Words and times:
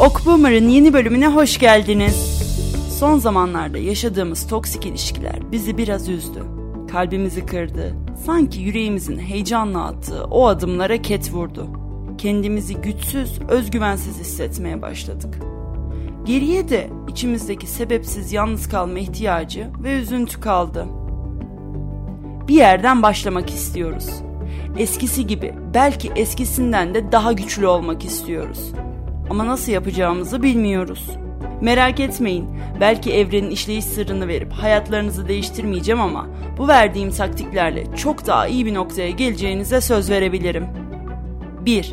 Ok 0.00 0.26
Boomer'ın 0.26 0.68
yeni 0.68 0.92
bölümüne 0.92 1.26
hoş 1.26 1.58
geldiniz. 1.58 2.14
Son 2.98 3.18
zamanlarda 3.18 3.78
yaşadığımız 3.78 4.46
toksik 4.46 4.86
ilişkiler 4.86 5.52
bizi 5.52 5.78
biraz 5.78 6.08
üzdü. 6.08 6.42
Kalbimizi 6.92 7.46
kırdı. 7.46 7.94
Sanki 8.26 8.60
yüreğimizin 8.60 9.18
heyecanla 9.18 9.84
attığı 9.84 10.24
o 10.24 10.46
adımlara 10.46 11.02
ket 11.02 11.32
vurdu. 11.32 11.66
Kendimizi 12.18 12.76
güçsüz, 12.76 13.40
özgüvensiz 13.48 14.18
hissetmeye 14.20 14.82
başladık. 14.82 15.38
Geriye 16.24 16.68
de 16.68 16.90
içimizdeki 17.08 17.66
sebepsiz 17.66 18.32
yalnız 18.32 18.68
kalma 18.68 18.98
ihtiyacı 18.98 19.70
ve 19.82 20.00
üzüntü 20.00 20.40
kaldı. 20.40 20.86
Bir 22.48 22.54
yerden 22.54 23.02
başlamak 23.02 23.50
istiyoruz. 23.50 24.08
Eskisi 24.78 25.26
gibi, 25.26 25.54
belki 25.74 26.10
eskisinden 26.16 26.94
de 26.94 27.12
daha 27.12 27.32
güçlü 27.32 27.66
olmak 27.66 28.04
istiyoruz. 28.04 28.72
Ama 29.30 29.46
nasıl 29.46 29.72
yapacağımızı 29.72 30.42
bilmiyoruz. 30.42 31.10
Merak 31.60 32.00
etmeyin, 32.00 32.48
belki 32.80 33.12
evrenin 33.12 33.50
işleyiş 33.50 33.84
sırrını 33.84 34.28
verip 34.28 34.52
hayatlarınızı 34.52 35.28
değiştirmeyeceğim 35.28 36.00
ama 36.00 36.26
bu 36.58 36.68
verdiğim 36.68 37.10
taktiklerle 37.10 37.96
çok 37.96 38.26
daha 38.26 38.46
iyi 38.46 38.66
bir 38.66 38.74
noktaya 38.74 39.10
geleceğinize 39.10 39.80
söz 39.80 40.10
verebilirim. 40.10 40.66
1. 41.60 41.92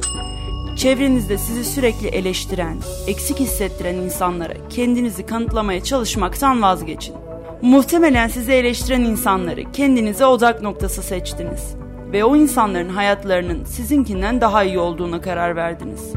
Çevrenizde 0.77 1.37
sizi 1.37 1.65
sürekli 1.65 2.07
eleştiren, 2.07 2.77
eksik 3.07 3.39
hissettiren 3.39 3.95
insanlara 3.95 4.53
kendinizi 4.69 5.25
kanıtlamaya 5.25 5.83
çalışmaktan 5.83 6.61
vazgeçin. 6.61 7.15
Muhtemelen 7.61 8.27
sizi 8.27 8.51
eleştiren 8.51 9.01
insanları 9.01 9.71
kendinize 9.71 10.25
odak 10.25 10.61
noktası 10.61 11.03
seçtiniz 11.03 11.75
ve 12.11 12.23
o 12.23 12.35
insanların 12.35 12.89
hayatlarının 12.89 13.63
sizinkinden 13.63 14.41
daha 14.41 14.63
iyi 14.63 14.79
olduğuna 14.79 15.21
karar 15.21 15.55
verdiniz. 15.55 16.13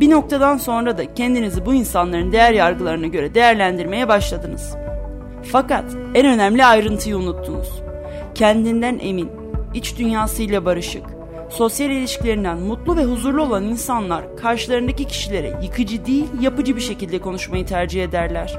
Bir 0.00 0.10
noktadan 0.10 0.56
sonra 0.56 0.98
da 0.98 1.14
kendinizi 1.14 1.66
bu 1.66 1.74
insanların 1.74 2.32
değer 2.32 2.52
yargılarına 2.52 3.06
göre 3.06 3.34
değerlendirmeye 3.34 4.08
başladınız. 4.08 4.76
Fakat 5.52 5.84
en 6.14 6.26
önemli 6.26 6.64
ayrıntıyı 6.64 7.16
unuttunuz. 7.16 7.82
Kendinden 8.34 8.98
emin, 9.02 9.30
iç 9.74 9.98
dünyasıyla 9.98 10.64
barışık, 10.64 11.04
sosyal 11.50 11.90
ilişkilerinden 11.90 12.58
mutlu 12.58 12.96
ve 12.96 13.04
huzurlu 13.04 13.42
olan 13.42 13.64
insanlar 13.64 14.36
karşılarındaki 14.36 15.04
kişilere 15.04 15.52
yıkıcı 15.62 16.06
değil 16.06 16.26
yapıcı 16.40 16.76
bir 16.76 16.80
şekilde 16.80 17.18
konuşmayı 17.18 17.66
tercih 17.66 18.04
ederler. 18.04 18.58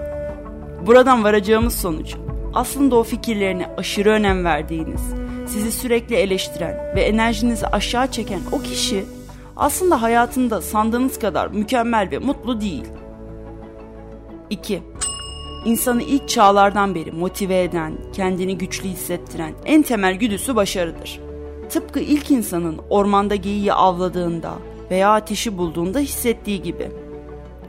Buradan 0.86 1.24
varacağımız 1.24 1.76
sonuç 1.76 2.16
aslında 2.54 2.96
o 2.96 3.04
fikirlerine 3.04 3.70
aşırı 3.78 4.10
önem 4.10 4.46
verdiğiniz, 4.46 5.02
sizi 5.48 5.72
sürekli 5.72 6.16
eleştiren 6.16 6.96
ve 6.96 7.02
enerjinizi 7.02 7.68
aşağı 7.68 8.12
çeken 8.12 8.40
o 8.52 8.62
kişi 8.62 9.04
aslında 9.58 10.02
hayatında 10.02 10.62
sandığınız 10.62 11.20
kadar 11.20 11.48
mükemmel 11.48 12.12
ve 12.12 12.18
mutlu 12.18 12.62
değil. 12.62 12.86
2. 14.50 14.84
İnsanı 15.66 16.04
ilk 16.04 16.30
çağlardan 16.30 16.96
beri 16.96 17.12
motive 17.12 17.64
eden, 17.64 17.98
kendini 18.14 18.58
güçlü 18.58 18.90
hissettiren 18.90 19.54
en 19.66 19.82
temel 19.82 20.16
güdüsü 20.16 20.56
başarıdır. 20.56 21.20
Tıpkı 21.70 22.00
ilk 22.00 22.32
insanın 22.32 22.80
ormanda 22.90 23.36
geyiği 23.36 23.74
avladığında 23.74 24.54
veya 24.92 25.14
ateşi 25.14 25.58
bulduğunda 25.58 26.00
hissettiği 26.00 26.62
gibi. 26.62 26.92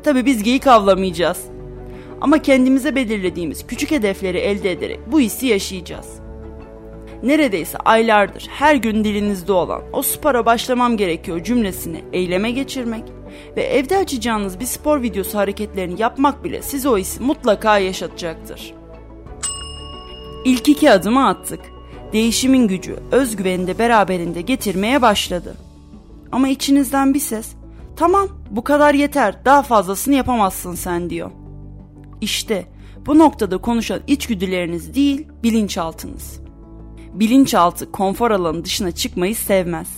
Tabi 0.03 0.27
biz 0.27 0.43
geyik 0.43 0.67
avlamayacağız. 0.67 1.45
Ama 2.21 2.43
kendimize 2.43 2.95
belirlediğimiz 2.95 3.67
küçük 3.67 3.91
hedefleri 3.91 4.39
elde 4.39 4.73
ederek 4.73 5.01
bu 5.13 5.21
hissi 5.21 5.47
yaşayacağız 5.47 6.28
neredeyse 7.23 7.79
aylardır 7.79 8.47
her 8.51 8.75
gün 8.75 9.05
dilinizde 9.05 9.53
olan 9.53 9.83
o 9.93 10.03
spora 10.03 10.47
başlamam 10.47 10.97
gerekiyor 10.97 11.45
cümlesini 11.45 12.05
eyleme 12.13 12.51
geçirmek 12.51 13.05
ve 13.57 13.63
evde 13.63 13.97
açacağınız 13.97 14.61
bir 14.61 14.65
spor 14.65 15.03
videosu 15.03 15.39
hareketlerini 15.39 16.01
yapmak 16.01 16.45
bile 16.45 16.63
size 16.63 16.89
o 16.89 16.99
hissi 16.99 17.23
mutlaka 17.23 17.79
yaşatacaktır. 17.79 18.75
İlk 20.45 20.69
iki 20.69 20.91
adımı 20.91 21.29
attık. 21.29 21.61
Değişimin 22.13 22.69
gücü 22.69 22.97
özgüveni 23.13 23.67
de 23.67 23.79
beraberinde 23.79 24.41
getirmeye 24.41 25.03
başladı. 25.03 25.55
Ama 26.33 26.49
içinizden 26.49 27.15
bir 27.15 27.21
ses 27.21 27.53
tamam 27.97 28.29
bu 28.51 28.65
kadar 28.65 28.95
yeter 28.95 29.45
daha 29.45 29.63
fazlasını 29.63 30.15
yapamazsın 30.15 30.75
sen 30.75 31.11
diyor. 31.11 31.31
İşte 32.21 32.67
bu 33.07 33.19
noktada 33.19 33.59
konuşan 33.59 34.01
içgüdüleriniz 34.07 34.95
değil 34.95 35.27
bilinçaltınız 35.43 36.48
bilinçaltı 37.13 37.93
konfor 37.93 38.31
alanı 38.31 38.65
dışına 38.65 38.91
çıkmayı 38.91 39.37
sevmez. 39.37 39.89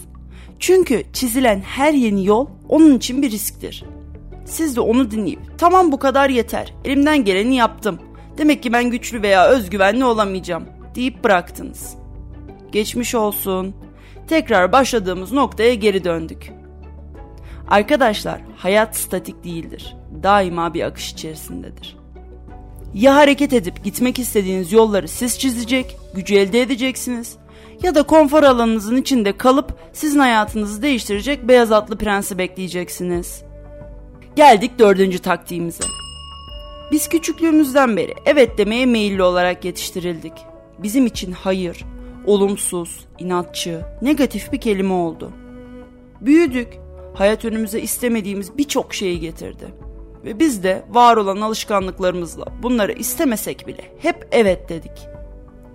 Çünkü 0.59 1.03
çizilen 1.12 1.60
her 1.60 1.93
yeni 1.93 2.26
yol 2.26 2.47
onun 2.69 2.97
için 2.97 3.22
bir 3.22 3.31
risktir. 3.31 3.84
Siz 4.44 4.76
de 4.76 4.81
onu 4.81 5.10
dinleyip 5.10 5.41
tamam 5.59 5.93
bu 5.93 5.98
kadar 5.98 6.31
yeter 6.31 6.75
elimden 6.84 7.25
geleni 7.25 7.56
yaptım. 7.56 7.98
Demek 8.38 8.62
ki 8.62 8.72
ben 8.72 8.91
güçlü 8.91 9.22
veya 9.22 9.48
özgüvenli 9.48 10.04
olamayacağım 10.04 10.65
deyip 10.94 11.25
bıraktınız. 11.25 11.94
Geçmiş 12.72 13.15
olsun. 13.15 13.75
Tekrar 14.28 14.72
başladığımız 14.72 15.32
noktaya 15.32 15.75
geri 15.75 16.04
döndük. 16.04 16.53
Arkadaşlar 17.69 18.41
hayat 18.56 18.97
statik 18.97 19.44
değildir. 19.44 19.97
Daima 20.22 20.75
bir 20.75 20.82
akış 20.82 21.12
içerisindedir. 21.12 22.00
Ya 22.95 23.15
hareket 23.15 23.53
edip 23.53 23.84
gitmek 23.84 24.19
istediğiniz 24.19 24.73
yolları 24.73 25.09
siz 25.09 25.39
çizecek, 25.39 25.97
gücü 26.15 26.34
elde 26.34 26.62
edeceksiniz 26.62 27.37
ya 27.83 27.95
da 27.95 28.03
konfor 28.03 28.43
alanınızın 28.43 28.97
içinde 28.97 29.37
kalıp 29.37 29.75
sizin 29.93 30.19
hayatınızı 30.19 30.83
değiştirecek 30.83 31.49
beyaz 31.49 31.73
atlı 31.73 31.99
prensi 31.99 32.39
bekleyeceksiniz. 32.39 33.43
Geldik 34.37 34.78
dördüncü 34.78 35.19
taktiğimize. 35.19 35.84
Biz 36.93 37.09
küçüklüğümüzden 37.09 37.97
beri 37.97 38.15
evet 38.27 38.59
demeye 38.59 38.87
meyilli 38.87 39.22
olarak 39.22 39.65
yetiştirildik. 39.65 40.33
Bizim 40.78 41.07
için 41.07 41.33
hayır, 41.33 41.84
olumsuz, 42.27 43.05
inatçı, 43.19 43.81
negatif 44.03 44.53
bir 44.53 44.61
kelime 44.61 44.95
oldu. 44.95 45.33
Büyüdük, 46.21 46.69
hayat 47.15 47.45
önümüze 47.45 47.81
istemediğimiz 47.81 48.59
birçok 48.59 48.95
şeyi 48.95 49.21
getirdi. 49.21 49.90
Ve 50.25 50.39
biz 50.39 50.63
de 50.63 50.83
var 50.91 51.17
olan 51.17 51.41
alışkanlıklarımızla 51.41 52.45
bunları 52.63 52.93
istemesek 52.93 53.67
bile 53.67 53.95
hep 53.99 54.29
evet 54.33 54.69
dedik. 54.69 55.09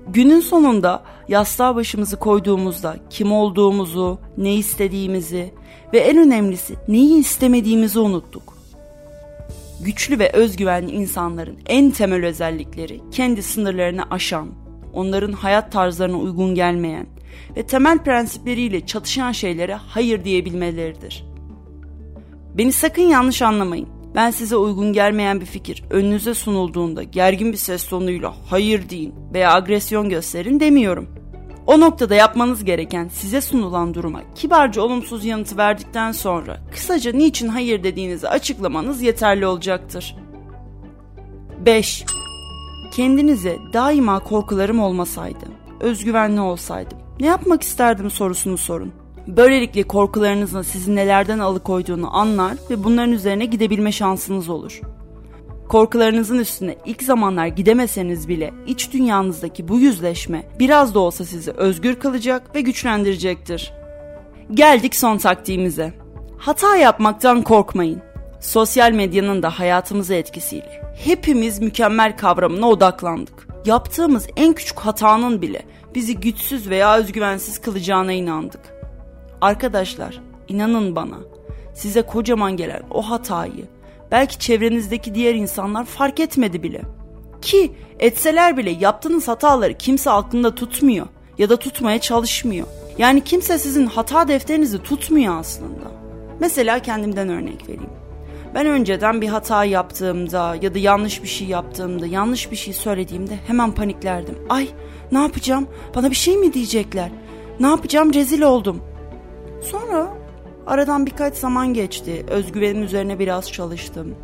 Günün 0.08 0.40
sonunda 0.40 1.04
yastığa 1.28 1.76
başımızı 1.76 2.20
koyduğumuzda 2.20 2.96
kim 3.10 3.32
olduğumuzu, 3.32 4.20
ne 4.38 4.56
istediğimizi 4.56 5.54
ve 5.94 6.00
en 6.00 6.18
önemlisi 6.18 6.76
neyi 6.88 7.20
istemediğimizi 7.20 8.00
unuttuk. 8.00 8.56
Güçlü 9.82 10.20
ve 10.20 10.32
özgüvenli 10.32 10.92
insanların 10.92 11.58
en 11.66 11.92
temel 11.92 12.26
özellikleri 12.26 13.02
kendi 13.12 13.44
sınırlarını 13.44 14.04
aşan, 14.12 14.50
onların 14.94 15.32
hayat 15.32 15.72
tarzlarına 15.72 16.18
uygun 16.18 16.56
gelmeyen 16.56 17.08
ve 17.56 17.66
temel 17.66 17.98
prensipleriyle 17.98 18.86
çatışan 18.86 19.32
şeylere 19.32 19.76
hayır 19.76 20.24
diyebilmeleridir. 20.24 21.26
Beni 22.58 22.72
sakın 22.72 23.02
yanlış 23.02 23.42
anlamayın. 23.42 23.95
Ben 24.16 24.32
size 24.32 24.56
uygun 24.56 24.94
gelmeyen 24.94 25.42
bir 25.42 25.46
fikir 25.46 25.84
önünüze 25.90 26.34
sunulduğunda 26.34 27.04
gergin 27.04 27.52
bir 27.52 27.58
ses 27.58 27.88
tonuyla 27.88 28.34
hayır 28.50 28.90
deyin 28.90 29.16
veya 29.34 29.54
agresyon 29.54 30.10
gösterin 30.10 30.60
demiyorum. 30.60 31.08
O 31.68 31.80
noktada 31.80 32.16
yapmanız 32.16 32.64
gereken 32.64 33.08
size 33.08 33.42
sunulan 33.42 33.94
duruma 33.94 34.22
kibarca 34.36 34.82
olumsuz 34.82 35.26
yanıtı 35.26 35.58
verdikten 35.58 36.12
sonra 36.12 36.58
kısaca 36.72 37.12
niçin 37.12 37.48
hayır 37.48 37.84
dediğinizi 37.84 38.30
açıklamanız 38.30 39.02
yeterli 39.02 39.48
olacaktır. 39.48 40.16
5. 41.66 42.06
Kendinize 42.94 43.58
daima 43.74 44.20
korkularım 44.20 44.80
olmasaydı, 44.80 45.46
özgüvenli 45.80 46.42
olsaydım, 46.42 46.98
ne 47.20 47.28
yapmak 47.28 47.64
isterdim 47.64 48.12
sorusunu 48.12 48.58
sorun. 48.58 49.05
Böylelikle 49.28 49.84
korkularınızın 49.84 50.62
sizi 50.62 50.96
nelerden 50.96 51.40
alıkoyduğunu 51.40 52.18
anlar 52.18 52.54
ve 52.70 52.84
bunların 52.84 53.12
üzerine 53.12 53.46
gidebilme 53.46 53.92
şansınız 53.92 54.50
olur. 54.50 54.82
Korkularınızın 55.70 56.40
üstüne 56.40 56.76
ilk 56.86 57.04
zamanlar 57.04 57.48
gidemeseniz 57.48 58.28
bile 58.28 58.54
iç 58.68 58.94
dünyanızdaki 58.94 59.68
bu 59.68 59.80
yüzleşme 59.80 60.44
biraz 60.60 60.96
da 60.96 61.00
olsa 61.00 61.26
sizi 61.26 61.52
özgür 61.52 61.96
kılacak 61.96 62.56
ve 62.56 62.62
güçlendirecektir. 62.62 63.74
Geldik 64.54 64.96
son 64.96 65.18
taktiğimize. 65.18 65.94
Hata 66.38 66.76
yapmaktan 66.76 67.42
korkmayın. 67.42 68.02
Sosyal 68.40 68.92
medyanın 68.92 69.44
da 69.44 69.50
hayatımıza 69.60 70.14
etkisiyle 70.14 70.82
hepimiz 70.96 71.60
mükemmel 71.60 72.18
kavramına 72.18 72.70
odaklandık. 72.70 73.48
Yaptığımız 73.66 74.28
en 74.36 74.54
küçük 74.54 74.80
hatanın 74.80 75.42
bile 75.42 75.62
bizi 75.96 76.20
güçsüz 76.20 76.70
veya 76.70 76.98
özgüvensiz 76.98 77.62
kılacağına 77.62 78.12
inandık. 78.12 78.75
Arkadaşlar 79.46 80.22
inanın 80.48 80.96
bana 80.96 81.16
size 81.74 82.02
kocaman 82.02 82.58
gelen 82.58 82.82
o 82.92 83.02
hatayı 83.02 83.66
belki 84.12 84.40
çevrenizdeki 84.40 85.16
diğer 85.16 85.36
insanlar 85.36 85.86
fark 85.86 86.20
etmedi 86.20 86.64
bile. 86.64 86.82
Ki 87.42 87.72
etseler 88.00 88.58
bile 88.58 88.70
yaptığınız 88.70 89.28
hataları 89.28 89.74
kimse 89.74 90.12
aklında 90.12 90.56
tutmuyor 90.56 91.08
ya 91.38 91.50
da 91.50 91.58
tutmaya 91.58 92.00
çalışmıyor. 92.02 92.68
Yani 92.98 93.24
kimse 93.24 93.58
sizin 93.58 93.86
hata 93.86 94.28
defterinizi 94.28 94.84
tutmuyor 94.84 95.40
aslında. 95.40 95.92
Mesela 96.40 96.80
kendimden 96.80 97.30
örnek 97.30 97.64
vereyim. 97.64 97.90
Ben 98.54 98.66
önceden 98.66 99.22
bir 99.22 99.28
hata 99.28 99.66
yaptığımda 99.66 100.56
ya 100.62 100.74
da 100.74 100.80
yanlış 100.80 101.24
bir 101.24 101.28
şey 101.28 101.48
yaptığımda, 101.48 102.06
yanlış 102.06 102.52
bir 102.52 102.56
şey 102.56 102.74
söylediğimde 102.74 103.40
hemen 103.48 103.72
paniklerdim. 103.72 104.36
Ay 104.50 104.68
ne 105.12 105.20
yapacağım? 105.20 105.68
Bana 105.96 106.10
bir 106.10 106.16
şey 106.16 106.38
mi 106.38 106.54
diyecekler? 106.54 107.10
Ne 107.60 107.68
yapacağım? 107.68 108.14
Rezil 108.14 108.42
oldum. 108.42 108.95
Sonra 109.72 110.08
aradan 110.68 111.06
birkaç 111.06 111.36
zaman 111.36 111.74
geçti. 111.74 112.26
Özgüvenim 112.30 112.84
üzerine 112.84 113.20
biraz 113.20 113.52
çalıştım. 113.52 114.16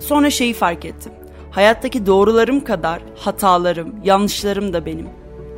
Sonra 0.00 0.30
şeyi 0.30 0.54
fark 0.54 0.84
ettim. 0.84 1.12
Hayattaki 1.50 2.06
doğrularım 2.06 2.64
kadar 2.64 3.02
hatalarım, 3.16 3.94
yanlışlarım 4.04 4.72
da 4.72 4.86
benim. 4.86 5.08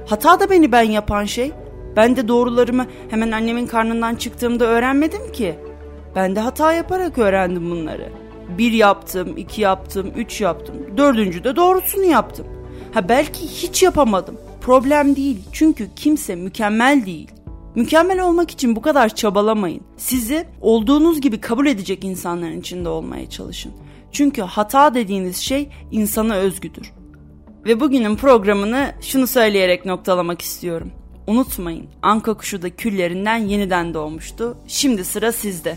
Hata 0.06 0.40
da 0.40 0.50
beni 0.50 0.72
ben 0.72 0.82
yapan 0.82 1.24
şey. 1.24 1.52
Ben 1.96 2.16
de 2.16 2.28
doğrularımı 2.28 2.86
hemen 3.10 3.30
annemin 3.30 3.66
karnından 3.66 4.14
çıktığımda 4.14 4.64
öğrenmedim 4.64 5.32
ki. 5.32 5.54
Ben 6.16 6.36
de 6.36 6.40
hata 6.40 6.72
yaparak 6.72 7.18
öğrendim 7.18 7.70
bunları. 7.70 8.12
Bir 8.58 8.72
yaptım, 8.72 9.36
iki 9.36 9.60
yaptım, 9.60 10.12
üç 10.16 10.40
yaptım. 10.40 10.76
Dördüncü 10.96 11.44
de 11.44 11.56
doğrusunu 11.56 12.04
yaptım. 12.04 12.46
Ha 12.92 13.08
belki 13.08 13.46
hiç 13.46 13.82
yapamadım. 13.82 14.38
Problem 14.60 15.16
değil. 15.16 15.38
Çünkü 15.52 15.88
kimse 15.96 16.34
mükemmel 16.34 17.06
değil. 17.06 17.30
Mükemmel 17.74 18.20
olmak 18.20 18.50
için 18.50 18.76
bu 18.76 18.82
kadar 18.82 19.14
çabalamayın. 19.14 19.80
Sizi 19.96 20.46
olduğunuz 20.60 21.20
gibi 21.20 21.40
kabul 21.40 21.66
edecek 21.66 22.04
insanların 22.04 22.60
içinde 22.60 22.88
olmaya 22.88 23.30
çalışın. 23.30 23.72
Çünkü 24.12 24.42
hata 24.42 24.94
dediğiniz 24.94 25.36
şey 25.36 25.68
insana 25.90 26.34
özgüdür. 26.34 26.92
Ve 27.64 27.80
bugünün 27.80 28.16
programını 28.16 28.92
şunu 29.00 29.26
söyleyerek 29.26 29.86
noktalamak 29.86 30.42
istiyorum. 30.42 30.92
Unutmayın, 31.26 31.86
anka 32.02 32.34
kuşu 32.34 32.62
da 32.62 32.70
küllerinden 32.70 33.36
yeniden 33.36 33.94
doğmuştu. 33.94 34.56
Şimdi 34.66 35.04
sıra 35.04 35.32
sizde. 35.32 35.76